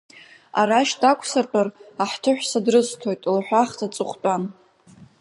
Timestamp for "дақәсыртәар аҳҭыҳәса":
1.01-2.59